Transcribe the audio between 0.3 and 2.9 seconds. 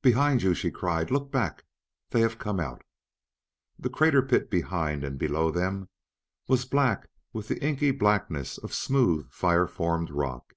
you!" she cried. "Look back! They have come out!"